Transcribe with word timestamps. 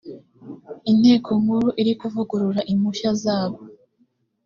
inteko 0.91 1.29
nkuru 1.41 1.69
iri 1.81 1.93
kuvugurura 1.99 2.61
impushya 2.71 3.11
zabo 3.23 3.57